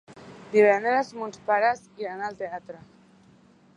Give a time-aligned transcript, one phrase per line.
[0.53, 2.81] Divendres mons pares iran al teatre.